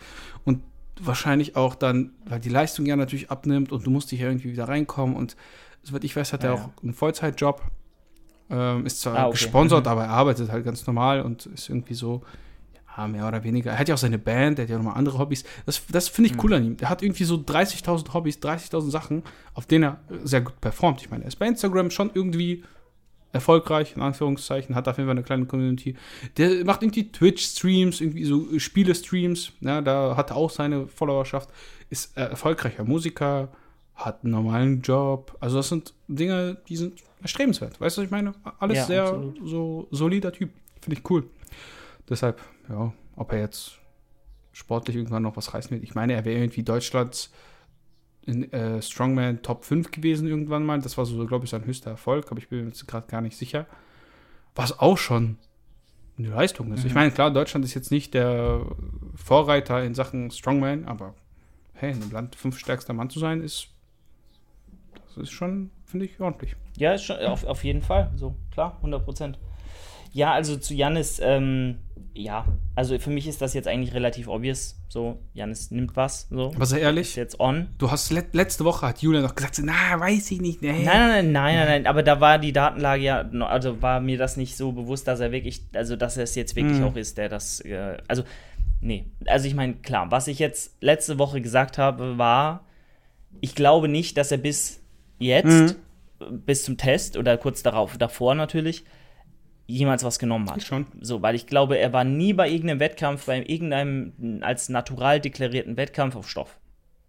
[0.45, 0.63] Und
[1.01, 4.53] wahrscheinlich auch dann, weil die Leistung ja natürlich abnimmt und du musst dich ja irgendwie
[4.53, 5.17] wieder reinkommen.
[5.17, 5.35] Und
[5.83, 7.61] soweit ich weiß, hat er ja, auch einen Vollzeitjob.
[8.49, 9.33] Ähm, ist zwar ah, okay.
[9.33, 9.91] gesponsert, mhm.
[9.91, 12.21] aber er arbeitet halt ganz normal und ist irgendwie so,
[12.95, 13.71] ja, mehr oder weniger.
[13.71, 15.43] Er hat ja auch seine Band, er hat ja nochmal andere Hobbys.
[15.65, 16.41] Das, das finde ich mhm.
[16.43, 16.77] cool an ihm.
[16.79, 21.01] Er hat irgendwie so 30.000 Hobbys, 30.000 Sachen, auf denen er sehr gut performt.
[21.01, 22.63] Ich meine, er ist bei Instagram schon irgendwie
[23.35, 25.95] erfolgreich, in Anführungszeichen, hat auf jeden Fall eine kleine Community.
[26.37, 31.49] Der macht irgendwie Twitch-Streams, irgendwie so Spiele-Streams, ja, da hat er auch seine Followerschaft,
[31.89, 33.49] ist erfolgreicher Musiker,
[33.93, 35.37] hat einen normalen Job.
[35.39, 37.79] Also das sind Dinge, die sind erstrebenswert.
[37.79, 38.33] Weißt du, was ich meine?
[38.59, 39.39] Alles ja, sehr absolut.
[39.43, 40.51] so solider Typ.
[40.81, 41.29] Finde ich cool.
[42.09, 43.73] Deshalb, ja, ob er jetzt
[44.51, 45.83] sportlich irgendwann noch was reißen wird.
[45.83, 47.31] Ich meine, er wäre irgendwie Deutschlands
[48.25, 50.79] in äh, Strongman Top 5 gewesen irgendwann mal.
[50.79, 53.21] Das war so, glaube ich, sein höchster Erfolg, aber ich bin mir jetzt gerade gar
[53.21, 53.65] nicht sicher.
[54.55, 55.37] Was auch schon
[56.17, 56.81] eine Leistung ist.
[56.81, 56.87] Mhm.
[56.87, 58.65] Ich meine, klar, Deutschland ist jetzt nicht der
[59.15, 61.13] Vorreiter in Sachen Strongman, aber
[61.73, 63.69] hey, in einem Land fünftstärkster Mann zu sein, ist
[65.15, 66.55] das ist schon, finde ich, ordentlich.
[66.77, 68.11] Ja, ist schon, auf, auf jeden Fall.
[68.15, 69.39] So, klar, 100 Prozent.
[70.15, 71.79] Ja, also zu Janis, ähm,
[72.13, 74.79] ja, also für mich ist das jetzt eigentlich relativ obvious.
[74.87, 76.29] So, Janis nimmt was.
[76.29, 76.53] So.
[76.55, 77.67] Aber sei ehrlich, ist jetzt on.
[77.79, 80.61] Du hast le letzte Woche hat Julia noch gesagt, na, weiß ich nicht.
[80.61, 80.71] Nee.
[80.71, 84.17] Nein, nein, nein, nein, nein, nein, aber da war die Datenlage ja, also war mir
[84.17, 86.85] das nicht so bewusst, dass er wirklich, also dass er es jetzt wirklich mhm.
[86.85, 88.23] auch ist, der das, äh, also,
[88.79, 89.07] nee.
[89.25, 92.65] Also ich meine, klar, was ich jetzt letzte Woche gesagt habe, war,
[93.41, 94.81] ich glaube nicht, dass er bis
[95.19, 95.75] jetzt,
[96.21, 96.39] mhm.
[96.45, 98.85] bis zum Test oder kurz darauf, davor natürlich,
[99.67, 100.63] jemals was genommen hat.
[100.63, 100.85] Schon.
[101.01, 105.77] So, weil ich glaube, er war nie bei irgendeinem Wettkampf, bei irgendeinem als natural deklarierten
[105.77, 106.59] Wettkampf auf Stoff.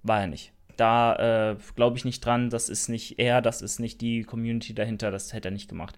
[0.03, 0.53] War er nicht.
[0.77, 4.75] Da äh, glaube ich nicht dran, das ist nicht er, das ist nicht die Community
[4.75, 5.97] dahinter, das hätte er nicht gemacht.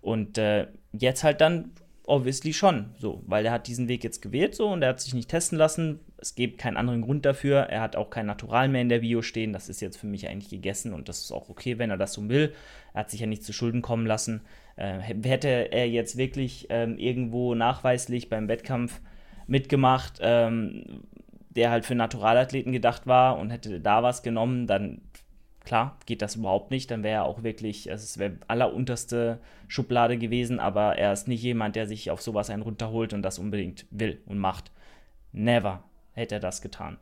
[0.00, 1.72] Und äh, jetzt halt dann
[2.08, 5.14] obviously schon so, weil er hat diesen Weg jetzt gewählt so und er hat sich
[5.14, 6.00] nicht testen lassen.
[6.16, 7.58] Es gibt keinen anderen Grund dafür.
[7.58, 9.52] Er hat auch kein Natural mehr in der Bio stehen.
[9.52, 12.14] Das ist jetzt für mich eigentlich gegessen und das ist auch okay, wenn er das
[12.14, 12.54] so will.
[12.94, 14.40] Er hat sich ja nicht zu Schulden kommen lassen.
[14.78, 19.00] Äh, hätte er jetzt wirklich ähm, irgendwo nachweislich beim Wettkampf
[19.48, 21.02] mitgemacht, ähm,
[21.50, 25.00] der halt für Naturalathleten gedacht war und hätte da was genommen, dann
[25.64, 26.92] klar, geht das überhaupt nicht.
[26.92, 31.42] Dann wäre er auch wirklich, also es wäre allerunterste Schublade gewesen, aber er ist nicht
[31.42, 34.70] jemand, der sich auf sowas einen runterholt und das unbedingt will und macht.
[35.32, 36.98] Never hätte er das getan.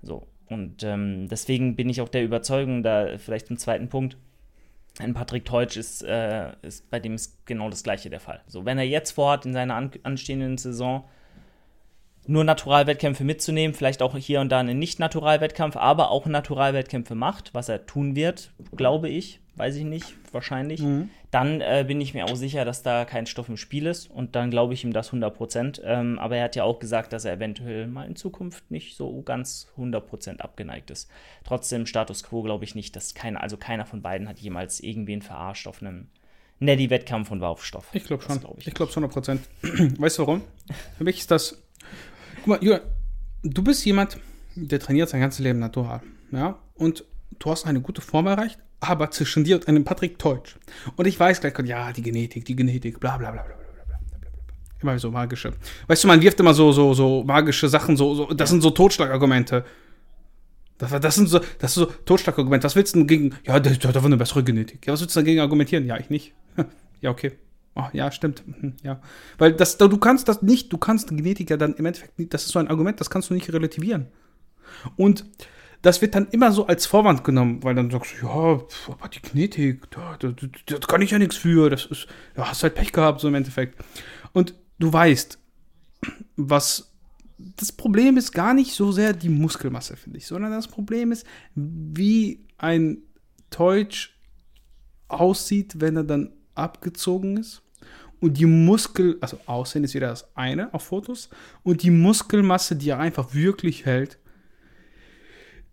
[0.00, 0.26] So.
[0.48, 4.16] Und ähm, deswegen bin ich auch der Überzeugung, da vielleicht zum zweiten Punkt,
[4.98, 8.40] ein Patrick Teutsch ist, äh, ist, bei dem ist genau das gleiche der Fall.
[8.46, 11.04] So, wenn er jetzt vorhat, in seiner an, anstehenden Saison
[12.26, 17.68] nur Naturalwettkämpfe mitzunehmen, vielleicht auch hier und da einen Nicht-Naturalwettkampf, aber auch Naturalwettkämpfe macht, was
[17.68, 21.10] er tun wird, glaube ich, weiß ich nicht, wahrscheinlich, mhm.
[21.30, 24.34] Dann äh, bin ich mir auch sicher, dass da kein Stoff im Spiel ist und
[24.34, 25.82] dann glaube ich ihm das 100%.
[25.82, 29.20] Ähm, aber er hat ja auch gesagt, dass er eventuell mal in Zukunft nicht so
[29.22, 31.10] ganz 100% abgeneigt ist.
[31.44, 35.20] Trotzdem Status Quo glaube ich nicht, dass keiner, also keiner von beiden hat jemals irgendwen
[35.20, 36.08] verarscht auf einem
[36.60, 37.88] Neddy-Wettkampf und war auf Stoff.
[37.92, 38.40] Ich glaube schon.
[38.40, 39.38] Glaub ich ich glaube 100%.
[40.00, 40.42] weißt du warum?
[40.96, 41.62] Für mich ist das.
[42.36, 42.80] Guck mal, Julian,
[43.42, 44.18] du bist jemand,
[44.54, 46.00] der trainiert sein ganzes Leben natural.
[46.32, 46.58] Ja?
[46.74, 47.04] Und
[47.38, 50.56] du hast eine gute Form erreicht, aber zwischen dir und einem Patrick Teutsch.
[50.96, 53.54] Und ich weiß gleich, ja, die Genetik, die Genetik, bla bla bla bla.
[54.80, 55.52] Immer so magische.
[55.88, 58.70] Weißt du, man wirft immer so, so, so magische Sachen, so, so das sind so
[58.70, 59.64] Totschlagargumente.
[60.78, 62.64] Das, das, sind so, das ist so Totschlagargumente.
[62.64, 64.86] Was willst du denn gegen, ja, der, der hat eine bessere Genetik.
[64.86, 65.84] Ja, was willst du dagegen argumentieren?
[65.84, 66.32] Ja, ich nicht.
[67.00, 67.32] ja, okay.
[67.74, 68.44] Oh, ja, stimmt.
[68.46, 69.00] Mhm, ja.
[69.38, 72.44] Weil das, du kannst das nicht, du kannst Genetik ja dann im Endeffekt nicht, das
[72.44, 74.06] ist so ein Argument, das kannst du nicht relativieren.
[74.96, 75.24] Und
[75.82, 79.22] das wird dann immer so als Vorwand genommen, weil dann sagst du, ja, aber die
[79.22, 82.92] Genetik, da, da, da, kann ich ja nichts für, das ist, ja, hast halt Pech
[82.92, 83.80] gehabt, so im Endeffekt.
[84.32, 85.38] Und du weißt,
[86.36, 86.92] was
[87.38, 91.24] das Problem ist gar nicht so sehr die Muskelmasse, finde ich, sondern das Problem ist,
[91.54, 92.98] wie ein
[93.50, 94.18] Deutsch
[95.06, 97.62] aussieht, wenn er dann abgezogen ist.
[98.20, 101.30] Und die Muskel, also Aussehen ist wieder das eine auf Fotos.
[101.62, 104.18] Und die Muskelmasse, die er einfach wirklich hält,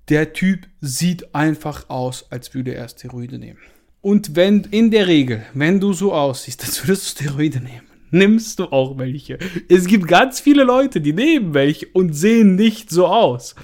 [0.09, 3.59] der Typ sieht einfach aus, als würde er Steroide nehmen.
[4.01, 8.59] Und wenn, in der Regel, wenn du so aussiehst, als würdest du Steroide nehmen, nimmst
[8.59, 9.39] du auch welche.
[9.67, 13.55] Es gibt ganz viele Leute, die nehmen welche und sehen nicht so aus.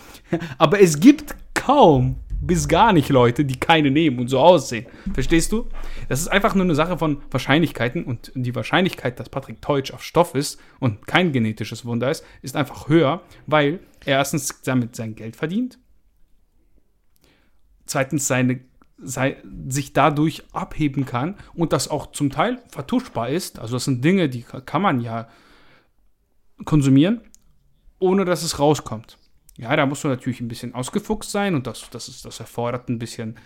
[0.57, 4.87] Aber es gibt kaum bis gar nicht Leute, die keine nehmen und so aussehen.
[5.13, 5.67] Verstehst du?
[6.09, 10.03] Das ist einfach nur eine Sache von Wahrscheinlichkeiten und die Wahrscheinlichkeit, dass Patrick Teutsch auf
[10.03, 15.13] Stoff ist und kein genetisches Wunder ist, ist einfach höher, weil er erstens damit sein
[15.13, 15.77] Geld verdient
[17.85, 18.61] zweitens seine,
[18.97, 23.59] sei, sich dadurch abheben kann und das auch zum Teil vertuschbar ist.
[23.59, 25.27] Also das sind Dinge, die kann man ja
[26.65, 27.21] konsumieren,
[27.99, 29.17] ohne dass es rauskommt.
[29.57, 32.89] Ja, da musst du natürlich ein bisschen ausgefuchst sein und das, das, ist, das erfordert
[32.89, 33.37] ein bisschen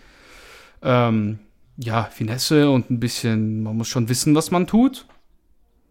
[0.81, 1.39] ähm,
[1.77, 5.05] ja, Finesse und ein bisschen, man muss schon wissen, was man tut.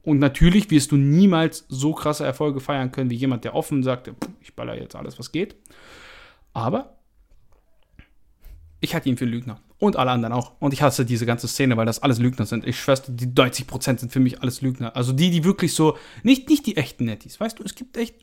[0.03, 4.11] Und natürlich wirst du niemals so krasse Erfolge feiern können wie jemand, der offen sagt,
[4.41, 5.57] ich baller jetzt alles, was geht.
[6.53, 6.99] Aber
[8.81, 9.61] ich halte ihn für Lügner.
[9.79, 10.53] Und alle anderen auch.
[10.61, 12.67] Und ich hasse diese ganze Szene, weil das alles Lügner sind.
[12.67, 14.97] Ich schwör's, die 90% sind für mich alles Lügner.
[14.97, 17.39] Also die, die wirklich so, nicht, nicht die echten Netties.
[17.41, 18.15] Weißt du, es gibt echt,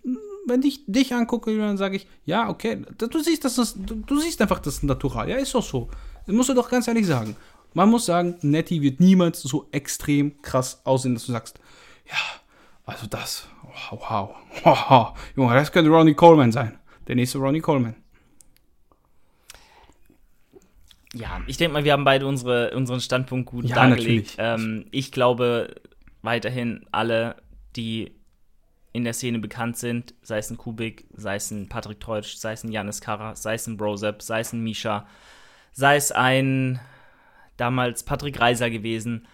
[0.48, 4.42] wenn ich dich angucke, dann sage ich, ja, okay, du siehst, das, du, du siehst
[4.42, 5.30] einfach das Natural.
[5.30, 5.90] Ja, ist doch so.
[6.26, 7.36] Das musst du doch ganz ehrlich sagen.
[7.74, 11.60] Man muss sagen, Nettie wird niemals so extrem krass aussehen, dass du sagst,
[12.08, 12.18] ja,
[12.86, 13.48] also das,
[13.90, 14.36] wow, wow,
[14.90, 16.78] wow, Junge, das könnte Ronnie Coleman sein.
[17.08, 17.96] Der nächste Ronnie Coleman.
[21.13, 24.36] Ja, ich denke mal, wir haben beide unsere, unseren Standpunkt gut ja, dargelegt.
[24.38, 25.76] Ähm, ich glaube
[26.21, 27.36] weiterhin alle,
[27.76, 28.13] die
[28.93, 32.54] in der Szene bekannt sind, sei es ein Kubik, sei es ein Patrick Teutsch, sei
[32.54, 35.08] es ein Janis Kara, sei es ein Brosep, sei es ein Misha,
[35.71, 36.80] sei es ein
[37.58, 39.28] damals Patrick Reiser gewesen.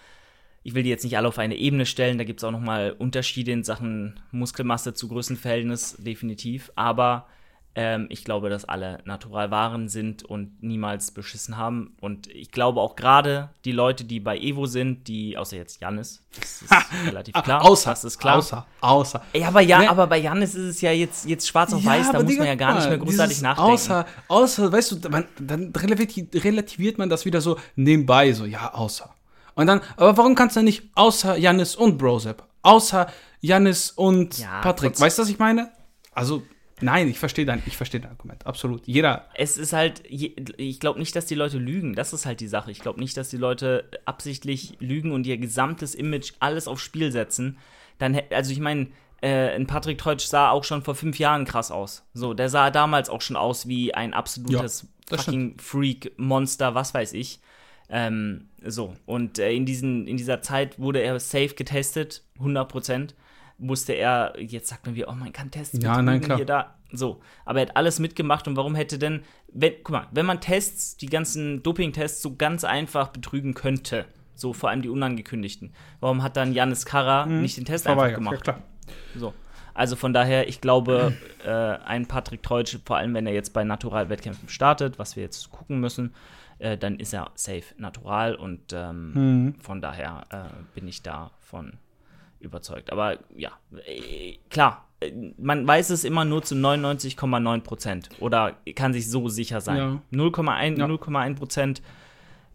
[0.64, 2.92] Ich will die jetzt nicht alle auf eine Ebene stellen, da gibt es auch nochmal
[2.98, 6.72] Unterschiede in Sachen Muskelmasse zu Größenverhältnis, definitiv.
[6.76, 7.28] Aber
[7.78, 11.96] ähm, ich glaube, dass alle natural waren sind und niemals beschissen haben.
[12.02, 16.26] Und ich glaube auch gerade die Leute, die bei Evo sind, die, außer jetzt Jannis,
[16.40, 16.72] das ist
[17.06, 17.64] relativ klar.
[17.64, 18.38] Außer, das ist klar.
[18.38, 19.22] Außer, außer.
[19.34, 19.90] Ja, aber ja, ne?
[19.92, 22.48] aber bei Jannis ist es ja jetzt, jetzt schwarz auf ja, weiß, da muss man
[22.48, 23.72] ja gar nicht mehr großartig nachdenken.
[23.72, 29.14] Außer, außer, weißt du, man, dann relativiert man das wieder so nebenbei, so, ja, außer.
[29.54, 32.44] Und dann, aber warum kannst du nicht außer Jannis und Brosep?
[32.64, 33.06] Außer
[33.40, 35.00] Jannis und ja, Patrick.
[35.00, 35.72] Weißt du, was ich meine?
[36.12, 36.42] Also,
[36.80, 38.46] Nein, ich verstehe dein, ich verstehe dein Argument.
[38.46, 38.86] Absolut.
[38.86, 39.26] Jeder.
[39.34, 41.96] Es ist halt, ich glaube nicht, dass die Leute lügen.
[41.96, 42.70] Das ist halt die Sache.
[42.70, 47.12] Ich glaube nicht, dass die Leute absichtlich lügen und ihr gesamtes Image alles aufs Spiel
[47.12, 47.58] setzen.
[47.98, 48.88] Dann, also ich meine,
[49.22, 52.06] äh, ein Patrick Teutsch sah auch schon vor fünf Jahren krass aus.
[52.14, 56.94] So, der sah damals auch schon aus wie ein absolutes ja, fucking Freak, Monster, was
[56.94, 57.40] weiß ich.
[57.90, 63.16] Ähm, so, und äh, in, diesen, in dieser Zeit wurde er safe getestet, 100 Prozent
[63.58, 65.82] musste er, jetzt sagt man wie, oh, man kann testen.
[65.82, 66.38] Ja, nein, klar.
[66.38, 66.76] Hier, da.
[66.92, 70.40] So, aber er hat alles mitgemacht und warum hätte denn, wenn, guck mal, wenn man
[70.40, 76.24] Tests, die ganzen Doping-Tests so ganz einfach betrügen könnte, so vor allem die unangekündigten, warum
[76.24, 77.42] hat dann Janis Kara mhm.
[77.42, 78.36] nicht den Test einfach gemacht?
[78.36, 78.62] Ja, klar.
[79.16, 79.34] So.
[79.74, 81.14] Also von daher, ich glaube,
[81.46, 85.52] äh, ein Patrick Teutsch, vor allem wenn er jetzt bei Natural-Wettkämpfen startet, was wir jetzt
[85.52, 86.16] gucken müssen,
[86.60, 89.56] äh, dann ist er safe natural und ähm, mhm.
[89.60, 91.74] von daher äh, bin ich da von
[92.40, 92.92] überzeugt.
[92.92, 93.52] Aber ja,
[93.86, 94.88] äh, klar,
[95.38, 99.78] man weiß es immer nur zu 99,9 Prozent oder kann sich so sicher sein.
[99.78, 100.02] Ja.
[100.12, 100.86] 0,1 ja.
[100.86, 101.82] 0,1 Prozent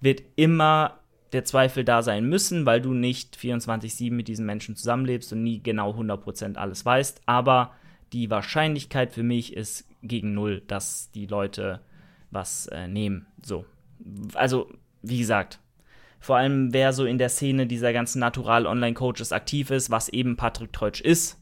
[0.01, 0.99] wird immer
[1.33, 5.62] der Zweifel da sein müssen, weil du nicht 24-7 mit diesen Menschen zusammenlebst und nie
[5.62, 7.23] genau 100% alles weißt.
[7.27, 7.73] Aber
[8.12, 11.81] die Wahrscheinlichkeit für mich ist gegen null, dass die Leute
[12.31, 13.27] was äh, nehmen.
[13.42, 13.64] So.
[14.35, 14.71] Also,
[15.03, 15.61] wie gesagt,
[16.22, 20.72] vor allem wer so in der Szene dieser ganzen Natural-Online-Coaches aktiv ist, was eben Patrick
[20.72, 21.37] Teutsch ist,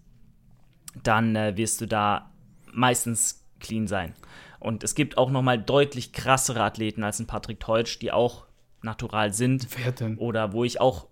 [1.03, 2.33] dann äh, wirst du da
[2.73, 4.15] meistens clean sein.
[4.59, 8.47] Und es gibt auch noch mal deutlich krassere Athleten als ein Patrick Teutsch, die auch
[8.81, 9.67] natural sind.
[9.77, 10.17] Wer denn?
[10.17, 11.09] Oder wo ich auch,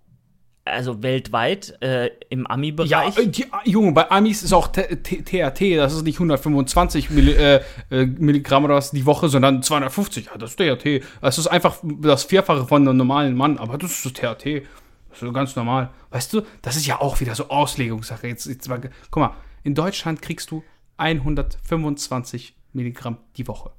[0.70, 2.90] also weltweit äh, im Ami-Bereich.
[2.90, 7.60] Ja, äh, die, Junge, bei Amis ist auch TRT, das ist nicht 125 Milli, äh,
[7.90, 10.26] äh, Milligramm oder was die Woche, sondern 250.
[10.26, 11.02] Ja, das ist TRT.
[11.20, 14.62] Das ist einfach das Vierfache von einem normalen Mann, aber das ist so TRT.
[15.10, 15.90] Das ist ganz normal.
[16.10, 18.28] Weißt du, das ist ja auch wieder so Auslegungssache.
[18.28, 20.62] Jetzt, jetzt mal, guck mal, in Deutschland kriegst du
[20.98, 23.72] 125 Milligramm die Woche.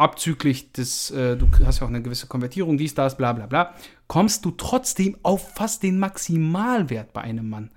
[0.00, 3.74] Abzüglich des, äh, du hast ja auch eine gewisse Konvertierung, dies, das, bla bla bla,
[4.06, 7.70] kommst du trotzdem auf fast den Maximalwert bei einem Mann.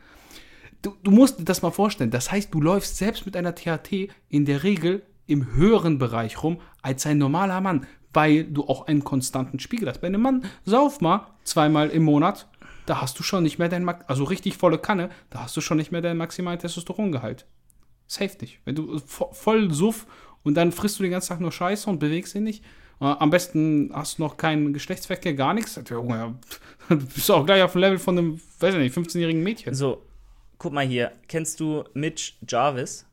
[0.81, 2.11] Du, du musst dir das mal vorstellen.
[2.11, 6.61] Das heißt, du läufst selbst mit einer THT in der Regel im höheren Bereich rum
[6.81, 9.99] als ein normaler Mann, weil du auch einen konstanten Spiegel hast.
[10.01, 12.47] Bei einem Mann, sauf mal zweimal im Monat,
[12.85, 15.77] da hast du schon nicht mehr dein, also richtig volle Kanne, da hast du schon
[15.77, 17.45] nicht mehr deinen maximalen Testosterongehalt.
[18.07, 18.59] Safe nicht.
[18.65, 20.05] Wenn du voll Suff
[20.43, 22.63] und dann frisst du den ganzen Tag nur Scheiße und bewegst ihn nicht.
[22.99, 25.79] Äh, am besten hast du noch keinen Geschlechtsverkehr, gar nichts.
[26.89, 29.73] Du bist auch gleich auf dem Level von einem, weiß ich nicht, 15-jährigen Mädchen.
[29.73, 30.03] So,
[30.57, 31.13] guck mal hier.
[31.29, 33.05] Kennst du Mitch Jarvis?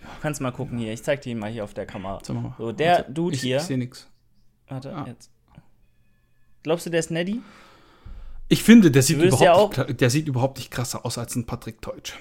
[0.00, 0.08] Ja.
[0.22, 0.92] Kannst mal gucken hier.
[0.92, 2.20] Ich zeig dir ihn mal hier auf der Kamera.
[2.24, 3.58] So, der Warte, Dude ich, hier.
[3.58, 4.08] Ich sehe nichts.
[4.68, 5.04] Warte, ah.
[5.06, 5.30] jetzt.
[6.62, 7.42] Glaubst du, der ist Neddy?
[8.48, 11.46] Ich finde, der sieht, überhaupt ja nicht, der sieht überhaupt nicht krasser aus als ein
[11.46, 12.14] Patrick Teutsch.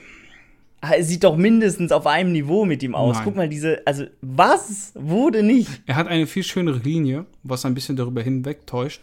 [0.82, 3.18] Ah, sieht doch mindestens auf einem Niveau mit ihm aus.
[3.18, 3.24] Nein.
[3.24, 5.70] Guck mal, diese, also was wurde nicht?
[5.86, 9.02] Er hat eine viel schönere Linie, was ein bisschen darüber hinweg täuscht.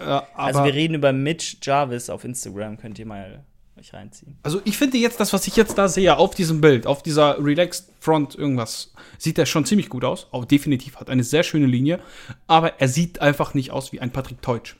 [0.00, 3.44] Äh, also wir reden über Mitch Jarvis auf Instagram, könnt ihr mal
[3.78, 4.36] euch reinziehen.
[4.42, 7.42] Also ich finde jetzt, das, was ich jetzt da sehe, auf diesem Bild, auf dieser
[7.42, 10.28] Relaxed Front irgendwas, sieht er schon ziemlich gut aus.
[10.32, 12.00] Auch definitiv hat eine sehr schöne Linie.
[12.46, 14.76] Aber er sieht einfach nicht aus wie ein Patrick Teutsch.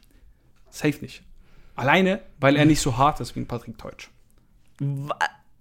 [0.70, 1.22] Safe nicht.
[1.76, 4.08] Alleine, weil er nicht so hart ist wie ein Patrick Teutsch.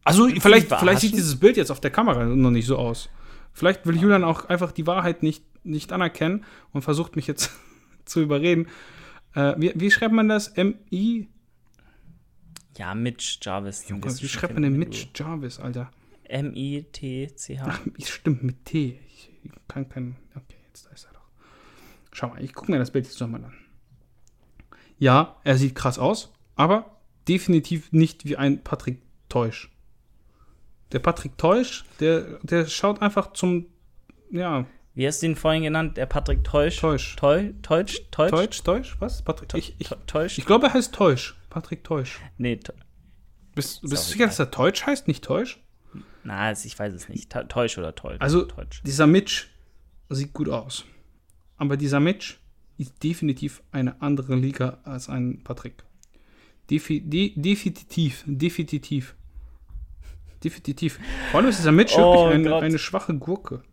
[0.03, 3.09] Also vielleicht, vielleicht sieht dieses Bild jetzt auf der Kamera noch nicht so aus.
[3.53, 7.51] Vielleicht will Julian auch einfach die Wahrheit nicht, nicht anerkennen und versucht mich jetzt
[8.05, 8.67] zu überreden.
[9.35, 10.49] Äh, wie, wie, schreibt man das?
[10.49, 11.27] M-I?
[12.77, 13.87] Ja, Mitch Jarvis.
[13.87, 15.91] Junge, wie schreibt man denn Mitch Jarvis, Alter?
[16.23, 17.79] M-I-T-C-H.
[18.03, 18.99] Stimmt, mit T.
[19.07, 19.31] Ich
[19.67, 20.15] kann kein.
[20.35, 21.27] Okay, jetzt da ist er doch.
[22.11, 23.53] Schau mal, ich gucke mir das Bild jetzt nochmal an.
[24.97, 29.72] Ja, er sieht krass aus, aber definitiv nicht wie ein Patrick Täusch.
[30.91, 33.67] Der Patrick Teusch, der, der schaut einfach zum,
[34.31, 34.65] ja.
[34.95, 35.97] Wie hast du ihn vorhin genannt?
[35.97, 36.77] Der Patrick Teusch?
[36.77, 37.15] Teusch.
[37.15, 38.01] Teu, Teusch?
[38.11, 38.31] Teusch?
[38.31, 38.61] Teusch?
[38.63, 38.95] Teusch?
[38.99, 39.23] Was?
[39.23, 39.53] Patrick?
[39.55, 40.37] Ich, ich, Teusch?
[40.37, 41.35] Ich glaube, er heißt Teusch.
[41.49, 42.19] Patrick Teusch.
[42.37, 42.59] Nee.
[43.55, 45.59] Bist, bist du sicher, dass er Teusch heißt, nicht Teusch?
[46.23, 47.31] Na, ich weiß es nicht.
[47.49, 48.21] Teusch oder Teusch?
[48.21, 48.81] Also, Teusch.
[48.83, 49.47] dieser Mitch
[50.09, 50.85] sieht gut aus.
[51.57, 52.35] Aber dieser Mitch
[52.77, 55.83] ist definitiv eine andere Liga als ein Patrick.
[56.69, 59.15] Defi, de, definitiv, definitiv.
[60.43, 60.99] Definitiv.
[61.31, 63.63] Vor allem ist dieser Mitch oh, wirklich eine, eine, schwache Gurke.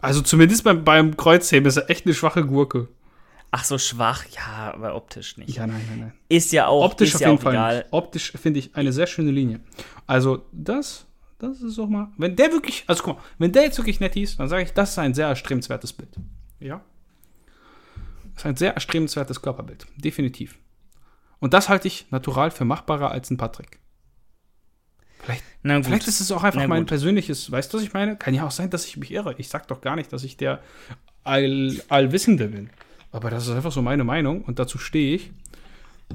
[0.00, 2.88] Also zumindest beim, beim Kreuzheben ist er echt eine schwache Gurke.
[3.50, 5.56] Ach so, schwach, ja, aber optisch nicht.
[5.56, 6.12] Ja, nein, nein, nein.
[6.28, 7.76] Ist ja auch, optisch auf ja jeden Fall egal.
[7.78, 7.92] Nicht.
[7.92, 9.60] Optisch finde ich eine sehr schöne Linie.
[10.06, 11.06] Also, das,
[11.38, 12.12] das ist auch mal.
[12.18, 14.72] Wenn der wirklich, also guck mal, wenn der jetzt wirklich nett hieß, dann sage ich,
[14.72, 16.14] das ist ein sehr erstrebenswertes Bild.
[16.60, 16.82] Ja.
[18.34, 19.86] Das ist ein sehr erstrebenswertes Körperbild.
[19.96, 20.58] Definitiv.
[21.40, 23.80] Und das halte ich natural für machbarer als ein Patrick.
[25.22, 28.16] Vielleicht, vielleicht ist es auch einfach mein persönliches, weißt du, was ich meine?
[28.16, 29.34] Kann ja auch sein, dass ich mich irre.
[29.38, 30.60] Ich sag doch gar nicht, dass ich der
[31.24, 32.70] All Allwissende bin.
[33.10, 35.30] Aber das ist einfach so meine Meinung und dazu stehe ich.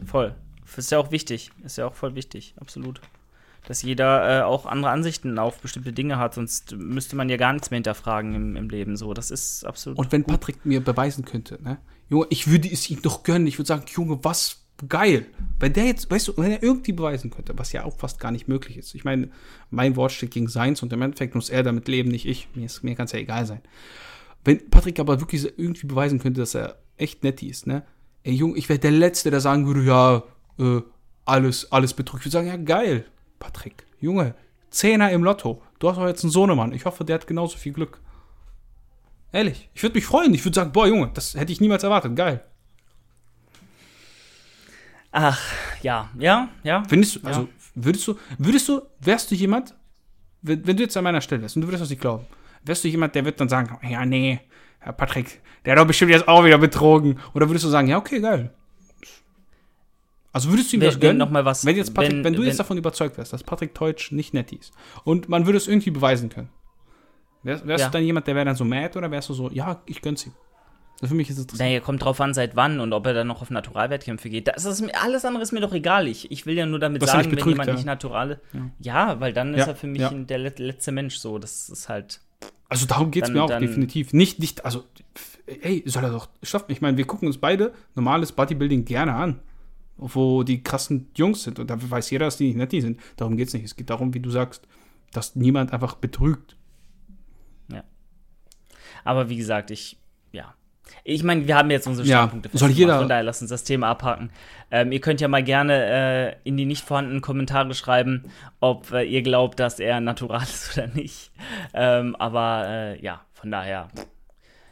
[0.06, 0.36] Voll.
[0.76, 1.52] Ist ja auch wichtig.
[1.64, 2.56] Ist ja auch voll wichtig.
[2.60, 3.02] Absolut.
[3.68, 7.54] Dass jeder äh, auch andere Ansichten auf bestimmte Dinge hat, sonst müsste man ja gar
[7.54, 8.98] nichts mehr hinterfragen im, im Leben.
[8.98, 9.98] So, das ist absolut.
[9.98, 10.40] Und wenn gut.
[10.40, 11.78] Patrick mir beweisen könnte, ne?
[12.10, 13.48] Junge, ich würde es ihm doch gönnen.
[13.48, 15.26] Ich würde sagen, Junge, was geil.
[15.60, 18.32] Wenn der jetzt, weißt du, wenn er irgendwie beweisen könnte, was ja auch fast gar
[18.32, 18.96] nicht möglich ist.
[18.96, 19.30] Ich meine,
[19.70, 22.50] mein Wort steht gegen seins und im Endeffekt muss er damit leben, nicht ich.
[22.56, 23.62] Mir, mir kann es ja egal sein.
[24.44, 27.84] Wenn Patrick aber wirklich irgendwie beweisen könnte, dass er echt nett ist, ne?
[28.24, 30.24] Ey, Junge, ich wäre der Letzte, der sagen würde, ja,
[30.60, 30.82] äh,
[31.26, 32.20] alles, alles Betrug.
[32.20, 33.06] Ich würde sagen, ja, geil,
[33.40, 33.86] Patrick.
[34.00, 34.36] Junge,
[34.70, 35.62] Zehner im Lotto.
[35.80, 36.74] Du hast doch jetzt einen Sohnemann.
[36.74, 38.00] Ich hoffe, der hat genauso viel Glück.
[39.32, 40.34] Ehrlich, ich würde mich freuen.
[40.34, 42.16] Ich würde sagen, boah, Junge, das hätte ich niemals erwartet.
[42.16, 42.44] Geil.
[45.16, 45.40] Ach,
[45.84, 46.84] ja, ja, ja.
[46.90, 47.48] Findest du, also ja.
[47.76, 49.76] würdest du, würdest du, wärst du jemand,
[50.42, 52.26] wenn, wenn, du jetzt an meiner Stelle wärst und du würdest das nicht glauben,
[52.66, 54.40] wärst du jemand, der wird dann sagen, ja, nee,
[54.80, 57.20] Herr Patrick, der hat doch bestimmt jetzt auch wieder betrogen.
[57.36, 58.52] Oder würdest du sagen, ja, okay, geil.
[60.32, 61.10] Also würdest du ihm Wenn- das gönnen?
[61.12, 63.34] wenn noch mal was- wenn, jetzt Patrick, wenn, wenn- du wenn- jetzt davon überzeugt wärst,
[63.34, 64.74] dass Patrick Teutsch nicht nett ist
[65.04, 66.50] und man würde es irgendwie beweisen können,
[67.44, 67.88] wärst, wärst Ja.
[67.90, 70.26] du dann jemand, der wäre dann so mad oder wärst du so, ja, ich gönn's
[70.26, 70.34] ihm?
[71.04, 71.68] Das für mich ist interessant.
[71.70, 74.48] Naja, kommt drauf an, seit wann und ob er dann noch auf Naturalwettkämpfe geht.
[74.48, 76.08] Das ist mir, alles andere ist mir doch egal.
[76.08, 77.74] Ich, ich will ja nur damit er sagen, nicht wenn betrügt, jemand ja.
[77.74, 78.40] nicht natural.
[78.80, 79.20] Ja.
[79.20, 80.10] weil dann ist Ja, er für mich ja.
[80.12, 81.40] der let- letzte Mensch so.
[81.40, 82.22] Das ist halt.
[82.70, 84.14] Also darum geht's Dann- mir auch dann- definitiv.
[84.14, 84.86] Nicht, nicht, also,
[85.46, 86.72] ey, soll er doch schaffen.
[86.72, 89.42] Ich meine, wir gucken uns beide normales Bodybuilding gerne an,
[89.98, 91.60] wo die krassen Jungs sind.
[91.60, 93.00] Und da weiß jeder, dass die nicht nett sind.
[93.18, 93.66] Darum geht's nicht.
[93.66, 94.68] Es geht darum, wie du sagst,
[95.12, 96.56] dass niemand einfach betrügt.
[99.06, 99.98] Aber wie gesagt, ich,
[100.32, 100.56] ja.
[101.06, 103.50] Ich meine, wir haben jetzt unsere Ja, Standpunkte soll festgemacht, jeder- Von daher lasst uns
[103.50, 104.30] das Thema abhaken.
[104.72, 108.24] Ähm, ihr könnt ja mal gerne äh, in die nicht vorhandenen Kommentare schreiben,
[108.60, 111.32] ob äh, ihr glaubt, dass er natural ist oder nicht.
[111.74, 113.90] Ähm, aber äh, ja, von daher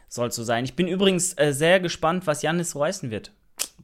[0.08, 0.64] soll es so sein.
[0.64, 3.32] Ich bin übrigens äh, sehr gespannt, was Janis reißen wird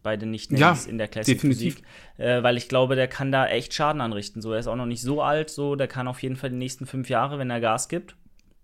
[0.03, 1.75] bei den nicht Ja, in der Classic definitiv.
[1.75, 1.87] Physik,
[2.19, 4.41] äh, weil ich glaube, der kann da echt Schaden anrichten.
[4.41, 6.57] So, er ist auch noch nicht so alt, so der kann auf jeden Fall die
[6.57, 8.14] nächsten fünf Jahre, wenn er Gas gibt,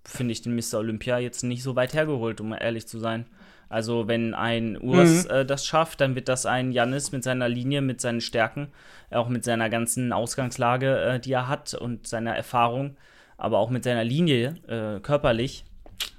[0.04, 0.78] finde ich den Mr.
[0.78, 3.26] Olympia jetzt nicht so weit hergeholt, um ehrlich zu sein.
[3.68, 5.30] Also wenn ein Urs Mhm.
[5.30, 8.68] äh, das schafft, dann wird das ein Janis mit seiner Linie, mit seinen Stärken,
[9.10, 12.96] auch mit seiner ganzen Ausgangslage, äh, die er hat und seiner Erfahrung,
[13.36, 15.64] aber auch mit seiner Linie äh, körperlich,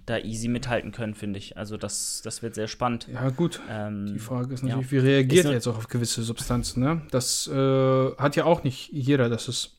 [0.05, 1.57] da easy mithalten können, finde ich.
[1.57, 3.07] Also das, das wird sehr spannend.
[3.11, 3.59] Ja, gut.
[3.69, 4.69] Ähm, Die Frage ist ja.
[4.69, 7.01] natürlich, wie reagiert er jetzt auch auf gewisse Substanzen, ne?
[7.09, 9.29] Das äh, hat ja auch nicht jeder.
[9.29, 9.77] Das ist,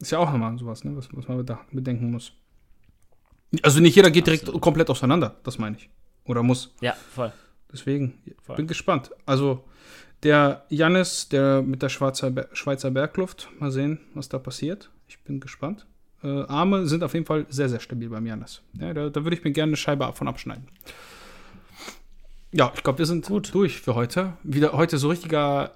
[0.00, 0.94] ist ja auch nochmal sowas, ne?
[0.96, 2.32] Was, was man bedenken muss.
[3.62, 4.62] Also nicht jeder geht direkt Absolut.
[4.62, 5.88] komplett auseinander, das meine ich.
[6.24, 6.74] Oder muss.
[6.80, 7.32] ja, voll.
[7.72, 8.56] Deswegen, Voll.
[8.56, 9.10] bin gespannt.
[9.24, 9.64] Also,
[10.22, 14.90] der Jannis, der mit der Schweizer, Schweizer Bergluft, mal sehen, was da passiert.
[15.08, 15.86] Ich bin gespannt.
[16.22, 18.60] Äh, Arme sind auf jeden Fall sehr, sehr stabil beim Jannis.
[18.78, 20.68] Ja, da, da würde ich mir gerne eine Scheibe davon abschneiden.
[22.52, 23.54] Ja, ich glaube, wir sind Gut.
[23.54, 24.34] durch für heute.
[24.42, 25.72] Wieder heute so richtiger,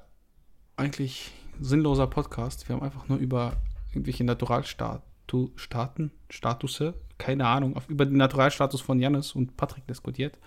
[0.76, 2.68] eigentlich sinnloser Podcast.
[2.68, 3.54] Wir haben einfach nur über
[3.92, 10.38] irgendwelche Naturalstaaten, Statusse, keine Ahnung, auf, über den Naturalstatus von Jannis und Patrick diskutiert.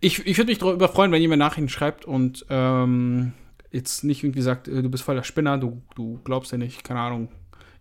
[0.00, 3.32] Ich, ich würde mich darüber freuen, wenn jemand Nachrichten schreibt und ähm,
[3.70, 7.00] jetzt nicht irgendwie sagt, äh, du bist voller Spinner, du, du glaubst ja nicht, keine
[7.00, 7.28] Ahnung.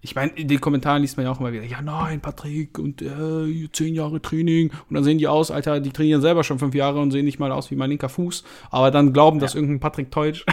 [0.01, 3.01] Ich meine, in den Kommentaren liest man ja auch immer wieder, ja nein, Patrick, und
[3.01, 4.69] äh, zehn Jahre Training.
[4.87, 7.39] Und dann sehen die aus, Alter, die trainieren selber schon fünf Jahre und sehen nicht
[7.39, 8.43] mal aus wie mein linker Fuß.
[8.69, 10.45] Aber dann glauben, dass irgendein Patrick Teutsch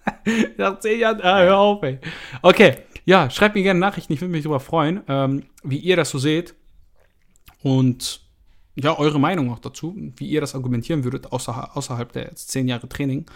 [0.58, 1.98] nach zehn Jahren, ah, hör auf, ey.
[2.42, 2.74] Okay,
[3.06, 6.18] ja, schreibt mir gerne Nachrichten, ich würde mich darüber freuen, ähm, wie ihr das so
[6.18, 6.54] seht.
[7.62, 8.22] Und
[8.76, 12.68] ja, eure Meinung auch dazu, wie ihr das argumentieren würdet, außer, außerhalb der jetzt zehn
[12.68, 13.26] Jahre Training.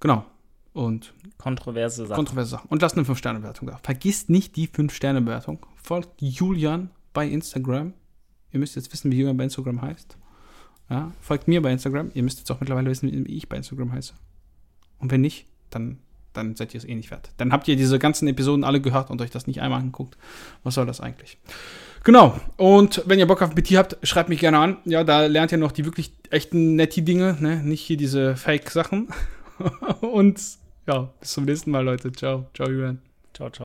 [0.00, 0.24] Genau.
[0.72, 2.16] Und Kontroverse Sache.
[2.16, 2.68] kontroverse Sachen.
[2.68, 3.78] Und lasst eine 5-Sterne-Bewertung da.
[3.82, 5.64] Vergisst nicht die 5-Sterne-Bewertung.
[5.76, 7.94] Folgt Julian bei Instagram.
[8.52, 10.16] Ihr müsst jetzt wissen, wie Julian bei Instagram heißt.
[10.90, 12.10] Ja, folgt mir bei Instagram.
[12.14, 14.14] Ihr müsst jetzt auch mittlerweile wissen, wie ich bei Instagram heiße.
[14.98, 15.98] Und wenn nicht, dann,
[16.32, 17.30] dann seid ihr es eh nicht wert.
[17.36, 20.18] Dann habt ihr diese ganzen Episoden alle gehört und euch das nicht einmal angeguckt.
[20.62, 21.38] Was soll das eigentlich?
[22.04, 22.38] Genau.
[22.58, 24.76] Und wenn ihr Bock auf PT habt, schreibt mich gerne an.
[24.84, 27.62] Ja, da lernt ihr noch die wirklich echten netti Dinge, ne?
[27.62, 29.08] Nicht hier diese Fake-Sachen.
[30.00, 30.40] und
[30.86, 32.12] ja, bis zum nächsten Mal, Leute.
[32.12, 32.46] Ciao.
[32.54, 33.00] Ciao, Julian.
[33.32, 33.62] Ciao, ciao.